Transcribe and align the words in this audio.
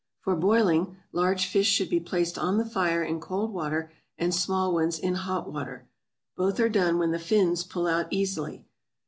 For 0.21 0.35
boiling, 0.35 0.97
large 1.11 1.45
fish 1.45 1.67
should 1.67 1.91
be 1.91 1.99
placed 1.99 2.35
on 2.35 2.57
the 2.57 2.65
fire 2.65 3.03
in 3.03 3.19
cold 3.19 3.53
water, 3.53 3.91
and 4.17 4.33
small 4.33 4.73
ones 4.73 4.97
in 4.97 5.13
hot 5.13 5.51
water; 5.53 5.87
both 6.35 6.59
are 6.59 6.69
done 6.69 6.97
when 6.97 7.11
the 7.11 7.19
fins 7.19 7.63
pull 7.63 7.85
out 7.85 8.07
easily. 8.09 8.65